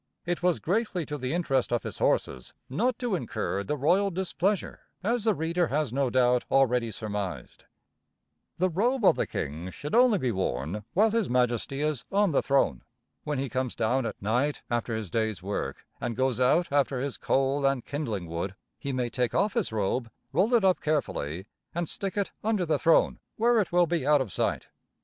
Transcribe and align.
It 0.25 0.41
was 0.41 0.57
greatly 0.57 1.05
to 1.05 1.17
the 1.19 1.31
interest 1.31 1.71
of 1.71 1.83
his 1.83 1.99
horses 1.99 2.55
not 2.67 2.97
to 2.97 3.13
incur 3.13 3.63
the 3.63 3.77
royal 3.77 4.09
displeasure, 4.09 4.79
as 5.03 5.25
the 5.25 5.35
reader 5.35 5.67
has 5.67 5.93
no 5.93 6.09
doubt 6.09 6.43
already 6.49 6.89
surmised. 6.89 7.65
The 8.57 8.71
robe 8.71 9.05
of 9.05 9.15
the 9.15 9.27
king 9.27 9.69
should 9.69 9.93
only 9.93 10.17
be 10.17 10.31
worn 10.31 10.85
while 10.95 11.11
his 11.11 11.29
majesty 11.29 11.81
is 11.81 12.03
on 12.11 12.31
the 12.31 12.41
throne. 12.41 12.81
When 13.25 13.37
he 13.37 13.47
comes 13.47 13.75
down 13.75 14.07
at 14.07 14.19
night, 14.19 14.63
after 14.71 14.95
his 14.95 15.11
day's 15.11 15.43
work, 15.43 15.85
and 15.99 16.15
goes 16.15 16.39
out 16.41 16.71
after 16.71 16.99
his 16.99 17.15
coal 17.17 17.63
and 17.63 17.85
kindling 17.85 18.25
wood, 18.25 18.55
he 18.79 18.91
may 18.91 19.11
take 19.11 19.35
off 19.35 19.53
his 19.53 19.71
robe, 19.71 20.09
roll 20.33 20.51
it 20.55 20.63
up 20.65 20.81
carefully, 20.81 21.45
and 21.75 21.87
stick 21.87 22.17
it 22.17 22.31
under 22.43 22.65
the 22.65 22.79
throne, 22.79 23.19
where 23.35 23.59
it 23.59 23.71
will 23.71 23.85
be 23.85 24.07
out 24.07 24.19
of 24.21 24.33
sight. 24.33 24.69